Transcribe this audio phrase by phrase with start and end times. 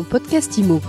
[0.00, 0.80] Mon podcast IMO.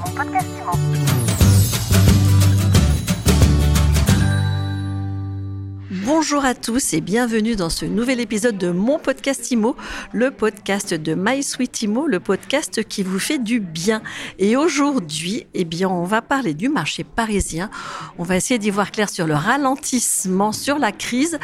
[6.21, 9.75] Bonjour à tous et bienvenue dans ce nouvel épisode de mon podcast IMO,
[10.13, 14.03] le podcast de My Sweet IMO, le podcast qui vous fait du bien.
[14.37, 17.71] Et aujourd'hui, eh bien, on va parler du marché parisien.
[18.19, 21.39] On va essayer d'y voir clair sur le ralentissement, sur la crise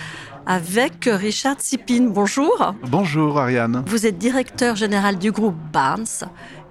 [0.45, 2.09] avec Richard Sipin.
[2.11, 2.75] Bonjour.
[2.83, 3.83] Bonjour Ariane.
[3.87, 6.05] Vous êtes directeur général du groupe Barnes.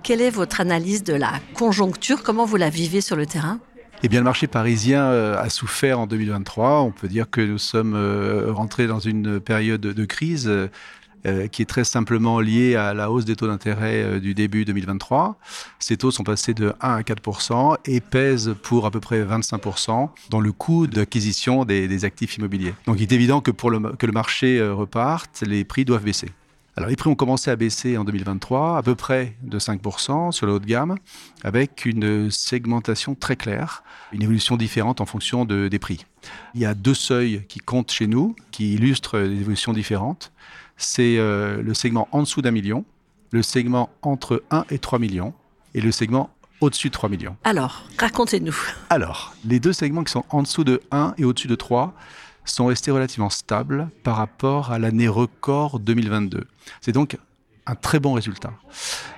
[0.04, 2.22] Quelle est votre analyse de la conjoncture?
[2.22, 3.58] Comment vous la vivez sur le terrain?
[4.02, 6.82] Eh bien, le marché parisien euh, a souffert en 2023.
[6.82, 11.62] On peut dire que nous sommes euh, rentrés dans une période de crise euh, qui
[11.62, 15.38] est très simplement liée à la hausse des taux d'intérêt du début 2023.
[15.78, 20.10] Ces taux sont passés de 1 à 4 et pèsent pour à peu près 25%
[20.30, 22.74] dans le coût d'acquisition des, actifs immobiliers.
[22.86, 26.28] Donc, il est évident que pour que le marché reparte, les prix doivent baisser.
[26.78, 30.46] Alors les prix ont commencé à baisser en 2023, à peu près de 5% sur
[30.46, 30.96] le haut de gamme,
[31.42, 36.04] avec une segmentation très claire, une évolution différente en fonction des prix.
[36.54, 40.32] Il y a deux seuils qui comptent chez nous, qui illustrent des évolutions différentes.
[40.76, 42.84] C'est euh, le segment en dessous d'un million,
[43.30, 45.32] le segment entre 1 et 3 millions,
[45.74, 46.28] et le segment
[46.60, 47.36] au-dessus de 3 millions.
[47.44, 48.56] Alors, racontez-nous.
[48.90, 51.94] Alors, les deux segments qui sont en dessous de 1 et au-dessus de 3
[52.50, 56.44] sont restés relativement stables par rapport à l'année record 2022.
[56.80, 57.18] C'est donc
[57.66, 58.52] un très bon résultat.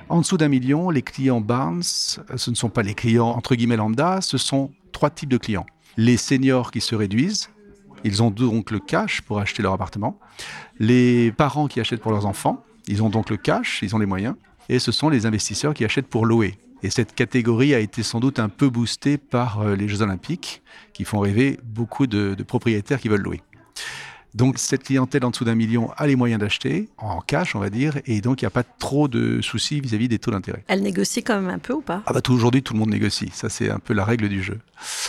[0.08, 3.76] En dessous d'un million, les clients Barnes, ce ne sont pas les clients entre guillemets
[3.76, 5.66] lambda, ce sont trois types de clients.
[5.96, 7.50] Les seniors qui se réduisent,
[8.04, 10.18] ils ont donc le cash pour acheter leur appartement.
[10.78, 14.06] Les parents qui achètent pour leurs enfants, ils ont donc le cash, ils ont les
[14.06, 14.34] moyens.
[14.68, 16.58] Et ce sont les investisseurs qui achètent pour louer.
[16.82, 20.62] Et cette catégorie a été sans doute un peu boostée par euh, les Jeux Olympiques,
[20.92, 23.40] qui font rêver beaucoup de, propriétaires qui veulent louer.
[24.34, 27.70] Donc cette clientèle en dessous d'un million a les moyens d'acheter, en cash on va
[27.70, 30.64] dire, et donc il n'y a pas trop de soucis vis-à-vis des taux d'intérêt.
[30.68, 32.02] Elle négocie quand même un peu ou pas?
[32.06, 34.60] Ah bah, Aujourd'hui tout le monde négocie, ça c'est un peu la règle du jeu.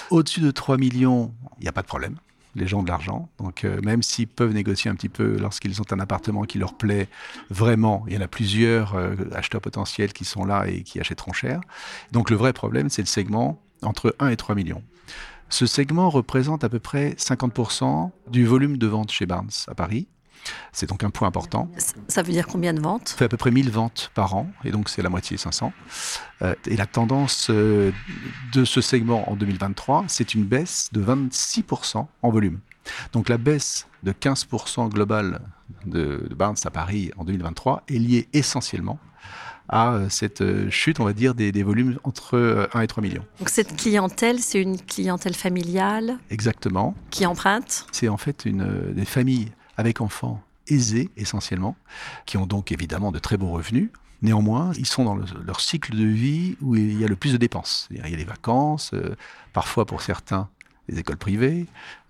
[0.09, 2.15] Au-dessus de 3 millions, il n'y a pas de problème
[2.55, 3.29] les gens de l'argent.
[3.39, 6.73] Donc euh, même s'ils peuvent négocier un petit peu lorsqu'ils ont un appartement qui leur
[6.73, 7.07] plaît
[7.49, 11.33] vraiment, il y en a plusieurs euh, acheteurs potentiels qui sont là et qui achèteront
[11.33, 11.61] cher.
[12.11, 14.83] Donc le vrai problème, c'est le segment entre 1 et 3 millions.
[15.49, 20.07] Ce segment représente à peu près 50% du volume de vente chez Barnes à Paris.
[20.71, 21.69] C'est donc un point important.
[22.07, 24.47] Ça veut dire combien de ventes Ça fait à peu près 1000 ventes par an,
[24.63, 25.73] et donc c'est la moitié 500.
[26.41, 27.91] Euh, et la tendance euh,
[28.53, 32.59] de ce segment en 2023, c'est une baisse de 26% en volume.
[33.13, 35.41] Donc la baisse de 15% globale
[35.85, 38.99] de, de Barnes à Paris en 2023 est liée essentiellement
[39.67, 43.25] à euh, cette chute, on va dire, des, des, volumes entre 1 et 3 millions.
[43.37, 46.95] Donc cette clientèle, c'est une clientèle familiale Exactement.
[47.11, 51.77] Qui emprunte C'est en fait une, des familles avec enfants aisés essentiellement,
[52.25, 53.89] qui ont donc évidemment de très beaux revenus.
[54.21, 57.37] Néanmoins, ils sont dans leur cycle de vie où il y a le plus de
[57.37, 57.87] dépenses.
[57.89, 59.15] Il y a les vacances, euh,
[59.53, 60.49] parfois pour certains
[60.89, 61.67] les écoles privées,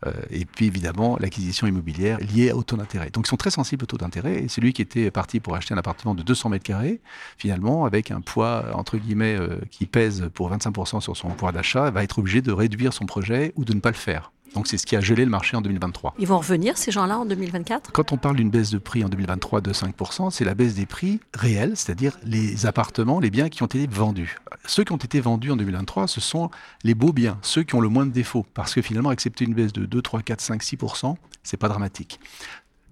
[0.07, 3.09] euh, et puis évidemment l'acquisition immobilière liée au taux d'intérêt.
[3.11, 5.73] Donc ils sont très sensibles au taux d'intérêt, et celui qui était parti pour acheter
[5.73, 7.01] un appartement de 200 mètres carrés,
[7.37, 11.91] finalement, avec un poids, entre guillemets, euh, qui pèse pour 25% sur son pouvoir d'achat,
[11.91, 14.31] va être obligé de réduire son projet ou de ne pas le faire.
[14.53, 16.15] Donc c'est ce qui a gelé le marché en 2023.
[16.19, 19.09] Ils vont revenir, ces gens-là, en 2024 Quand on parle d'une baisse de prix en
[19.09, 23.63] 2023 de 5%, c'est la baisse des prix réels, c'est-à-dire les appartements, les biens qui
[23.63, 24.37] ont été vendus.
[24.65, 26.49] Ceux qui ont été vendus en 2023, ce sont
[26.83, 28.45] les beaux biens, ceux qui ont le moins de défauts.
[28.53, 32.19] Parce que finalement, accepter une baisse de 2, 3, 4, 5, 6%, c'est pas dramatique.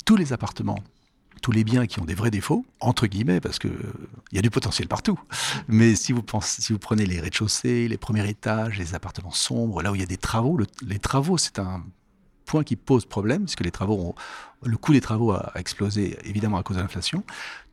[0.06, 0.80] Tous les appartements
[1.48, 3.72] tous les biens qui ont des vrais défauts, entre guillemets, parce qu'il
[4.34, 5.18] il y a du potentiel partout.
[5.70, 10.02] Mais si vous, prenez les rez-de-chaussée, les premiers étages, les appartements sombres, là où il
[10.02, 11.86] y a des travaux, les travaux, c'est un
[12.44, 14.14] point qui pose problème, puisque les travaux
[14.62, 17.24] le coût des travaux a explosé évidemment à cause de l'inflation.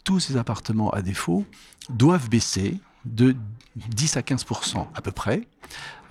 [0.05, 1.45] Tous ces appartements à défaut
[1.89, 3.35] doivent baisser de
[3.75, 4.45] 10 à 15
[4.95, 5.49] à peu près.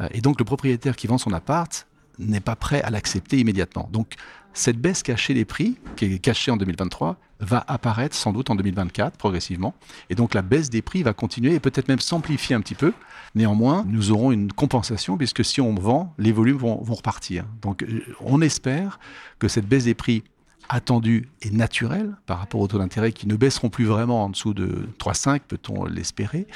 [0.01, 1.87] Euh, et donc le propriétaire qui vend son appart
[2.19, 3.87] n'est pas prêt à l'accepter immédiatement.
[3.93, 4.15] Donc
[4.53, 8.55] cette baisse cachée des prix, qui est cachée en 2023, va apparaître sans doute en
[8.55, 9.73] 2024 progressivement.
[10.09, 12.93] Et donc la baisse des prix va continuer et peut-être même s'amplifier un petit peu.
[13.35, 17.45] Néanmoins, nous aurons une compensation puisque si on vend, les volumes vont, vont repartir.
[17.61, 18.99] Donc euh, on espère
[19.39, 20.23] que cette baisse des prix
[20.69, 24.53] attendu et naturel par rapport aux taux d'intérêt qui ne baisseront plus vraiment en dessous
[24.53, 26.47] de 3,5, peut-on l'espérer,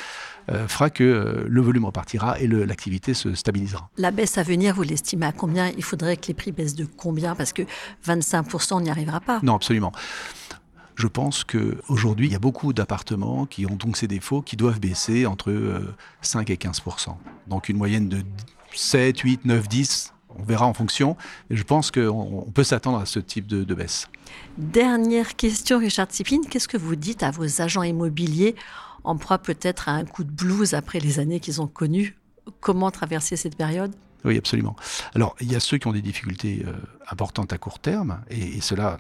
[0.50, 3.90] euh, fera que euh, le volume repartira et l'activité se stabilisera.
[3.98, 5.70] La baisse à venir, vous l'estimez à combien?
[5.78, 7.36] Il faudrait que les prix baissent de combien?
[7.36, 7.64] Parce que
[8.06, 9.40] 25%, on n'y arrivera pas.
[9.44, 9.92] Non, absolument.
[10.96, 14.80] Je pense qu'aujourd'hui, il y a beaucoup d'appartements qui ont donc ces défauts qui doivent
[14.80, 15.54] baisser entre
[16.22, 16.82] 5 euh, et 15
[17.46, 18.24] Donc une moyenne de
[18.74, 21.18] 7, 8, 9, 10 on verra en fonction.
[21.50, 24.08] je pense qu'on peut s'attendre à ce type de, baisse.
[24.58, 26.42] Dernière question, Richard Tsipin.
[26.50, 28.56] Qu'est-ce que vous dites à vos agents immobiliers
[29.04, 32.18] en proie peut-être à un coup de blues après les années qu'ils ont connues?
[32.60, 33.94] Comment traverser cette période?
[34.24, 34.76] Oui, absolument.
[35.16, 36.74] Alors, il y a ceux qui ont des difficultés euh,
[37.10, 38.98] importantes à court terme, et, cela,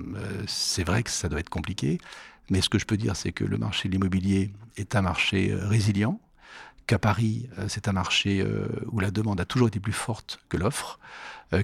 [0.00, 1.98] euh, c'est vrai que ça doit être compliqué,
[2.50, 5.52] mais ce que je peux dire, c'est que le marché de l'immobilier est un marché
[5.52, 6.18] euh, résilient,
[6.86, 8.46] qu'à Paris, c'est un marché
[8.90, 10.98] où la demande a toujours été plus forte que l'offre,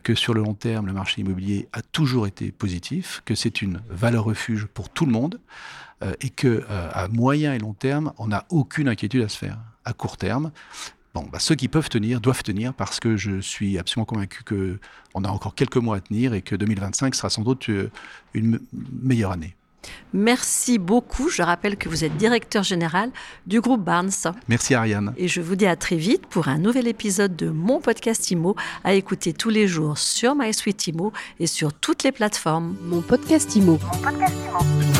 [0.02, 3.80] que sur le long terme, le marché immobilier a toujours été positif, que c'est une
[3.88, 5.40] valeur refuge pour tout le monde,
[6.20, 9.58] et que à moyen et long terme, on n'a aucune inquiétude à se faire.
[9.84, 10.52] À court terme,
[11.12, 15.24] Bon, bah, ceux qui peuvent tenir doivent tenir parce que je suis absolument convaincu qu'on
[15.24, 17.90] a encore quelques mois à tenir et que 2025 sera sans doute euh,
[18.32, 19.56] une meilleure année.
[20.12, 21.28] Merci beaucoup.
[21.28, 23.10] Je rappelle que vous êtes directeur général
[23.46, 24.10] du groupe Barnes.
[24.48, 25.14] Merci Ariane.
[25.16, 28.56] Et je vous dis à très vite pour un nouvel épisode de mon podcast IMO
[28.84, 32.76] à écouter tous les jours sur MySuite IMO et sur toutes les plateformes.
[32.82, 33.78] Mon podcast IMO.
[33.82, 34.99] Mon podcast IMO.